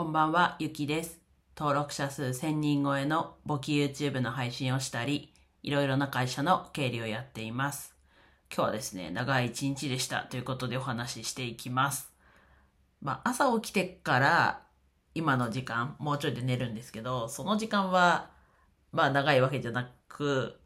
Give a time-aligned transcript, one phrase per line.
[0.00, 1.20] こんばんは、ゆきです。
[1.54, 7.94] 登録者数1000人超えの簿記 YouTube の配信をしたり、いろいろな会社の経理をやっています。
[8.48, 12.10] 今日はですね、長い一日でしたということでお話ししていきます。
[13.02, 14.62] まあ、朝起きてから
[15.14, 18.30] 今の時間、もうちょいで寝るんですけど、その時間は、
[18.92, 20.58] まあ長いわけじゃなく、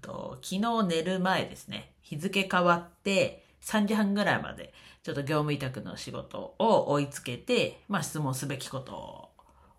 [0.00, 4.72] と、昨日寝る前ですね、日付変わって3時半ぐらいまで、
[5.02, 9.30] ちょっと業務委託の仕事を追いつけて、まあ質問すべきこと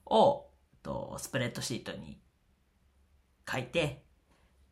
[0.05, 0.47] を、
[0.81, 2.19] とスプレッドシートに
[3.49, 4.03] 書いて、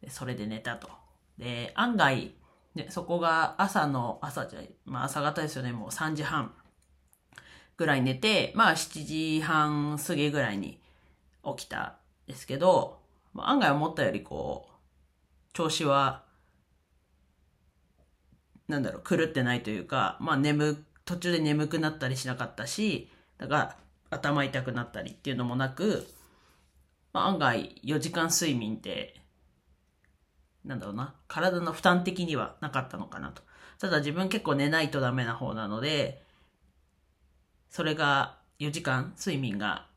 [0.09, 0.89] それで寝たと。
[1.37, 2.33] で、案外、
[2.75, 6.53] ね、そこが朝の、朝じゃ、まあ朝方ですよね、もう3時半
[7.77, 10.79] ぐらい寝て、まあ7時半過ぎぐらいに
[11.57, 11.97] 起きた
[12.27, 12.99] ですけど、
[13.35, 14.71] 案外思ったよりこう、
[15.53, 16.23] 調子は、
[18.71, 23.77] なんだろう、狂ってないというか、まあ眠、途中で眠くなったりしなかったし、だから
[24.09, 26.07] 頭痛くなったりっていうのもなく、
[27.11, 29.21] まあ案外4時間睡眠って、
[30.63, 33.43] なんだろうな、体の負担的にはなかったのかなと。
[33.77, 36.23] ただ自分結構寝ないとダメな方なので、
[37.69, 39.87] それが4時間睡眠が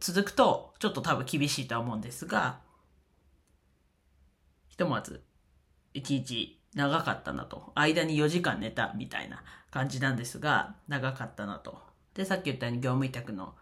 [0.00, 2.58] 続くとちょっと多分厳しいとは思うんですが、
[4.68, 5.22] ひとまず
[5.94, 7.72] 1日長かったなと。
[7.74, 11.80] 間に4時間寝たみたいな感じなんですが、長かったなと。
[12.14, 13.54] で、さっき言ったように業務委託の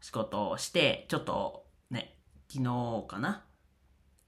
[0.00, 2.16] 仕事をして、ちょっとね、
[2.48, 3.42] 昨日かな？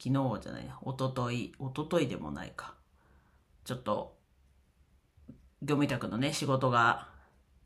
[0.03, 2.75] 昨日じゃないな、一昨日一昨日でもないか。
[3.65, 4.19] ちょっと、
[5.63, 7.09] 業務委託のね、仕事が、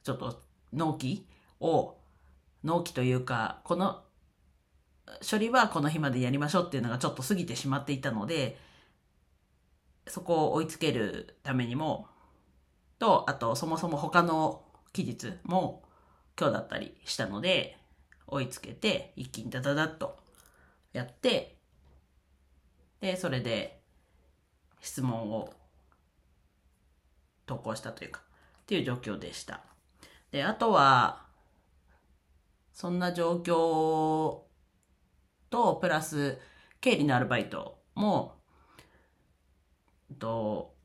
[0.03, 0.43] ちょっと
[0.73, 1.27] 納期
[1.61, 1.97] を、
[2.63, 4.03] 納期というか、この、
[5.29, 8.59] 処理はこの日までやりましょうっていうのがちょっと過ぎてしまっていたので、
[10.07, 12.09] そこを追いつけるためにも、
[12.99, 15.83] と、あと、そもそも他の期日も
[16.39, 17.79] 今日だったりしたので、
[18.27, 20.19] 追いつけて、一気にダダダッと
[20.93, 21.59] やって、
[23.01, 23.83] で、それで
[24.81, 25.53] 質問を
[27.47, 28.23] 投稿したというか、
[28.63, 29.63] っていう状況でした。
[30.31, 31.27] で、あとは、
[32.73, 34.43] そんな状況
[35.51, 36.39] と、プラス、
[36.81, 38.42] 経理のアルバイトも、
[40.23, 40.77] と、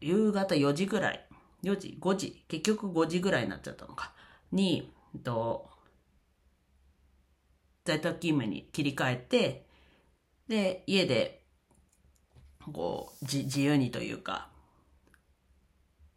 [0.00, 1.28] 夕方4時ぐらい、
[1.64, 4.14] 4時、5時、結局5時ぐらいになっちゃったのか、
[4.52, 4.92] に、
[5.24, 5.68] と、
[7.84, 9.66] 在宅勤務に切り替えて、
[10.46, 11.42] で、家で、
[12.72, 14.50] こう、自由にというか、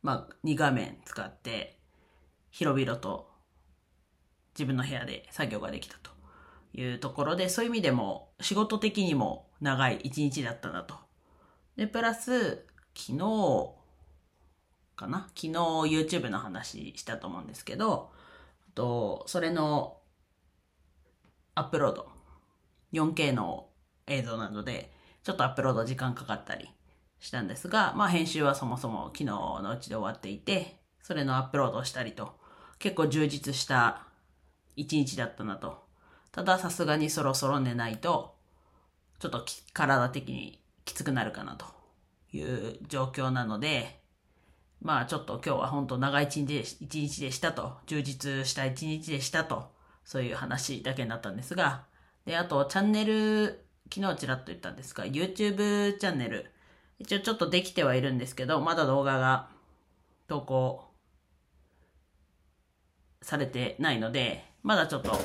[0.04, 1.80] まあ、2画面使って、
[2.52, 3.32] 広々と
[4.54, 6.12] 自分の部屋で作業ができたと
[6.74, 11.05] いうところで、そういう意味でも仕事的にも長い一日だったなと。
[11.76, 12.66] で、プラス、
[12.96, 13.74] 昨日
[14.96, 15.28] かな？
[15.36, 18.12] 昨日 YouTube の話したと思うんですけど、
[18.74, 19.98] と、それの
[21.54, 22.08] アップロード、
[22.94, 23.68] 4K の
[24.08, 24.94] 映像なので、
[25.24, 26.70] ちょっとアップロード時間かかったり
[27.20, 32.40] したんですが、まあ編集はそもそも昨日のうちで終わっていて、それのアップロードをしたりと、
[32.80, 34.08] 結構充実した
[34.78, 35.84] 一日だったなと。
[36.32, 38.36] たださすがにそろそろ寝ないと、
[39.20, 41.66] ちょっと体的にきつくなるかなと
[42.32, 44.02] いう状況なので、
[44.82, 51.86] まあちょっと今日は本当長い一日で一日でしたと、充実した一日でしたと、そういう話だけになったんですが、
[52.26, 56.52] で、あとチャンネル、昨日ちらっと言ったんですが、YouTube チャンネル、
[57.00, 59.50] 一応ちょっとできてはいるんですけど、まだ動画が
[60.28, 60.86] 投稿
[63.22, 65.18] されてないので、まだちょっと、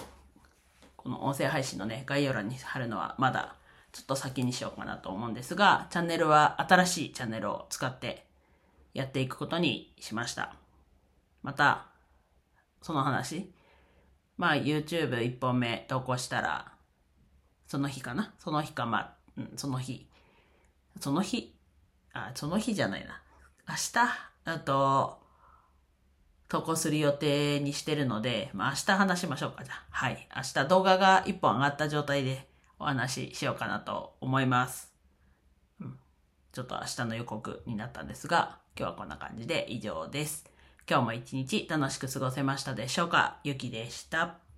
[0.97, 3.56] この音声配信のね、概要欄に貼るのはまだ
[3.92, 8.26] ちょっと先にしようかなと思うんですが、チャンネルは新しいチャンネルを使って
[8.94, 10.54] やっていくことにしました。
[11.42, 11.86] また、
[12.82, 13.52] その話、
[14.36, 16.72] まあ YouTube1 本目投稿したら、
[17.66, 18.34] その日かな？
[18.38, 20.08] その日かまあ、うん、その日。
[20.98, 21.54] その日？
[22.12, 23.22] あ、その日じゃないな。
[23.68, 23.98] 明日、
[24.44, 25.20] あと、
[26.48, 29.84] 投稿する予定にしてるので、まあ明日話しましょうか、じゃあ。
[29.90, 30.28] はい。
[30.34, 32.50] 明日動画が1本上がった状態で
[32.81, 34.93] お話ししようかなと思います。
[35.81, 35.99] うん。
[36.53, 40.50] ちょっと明日の予告になったんですが、今日はこんな感じで以上です。
[40.88, 43.38] 今日も一日楽しく過ごせましたでしょうか？
[43.44, 44.50] ゆきでした。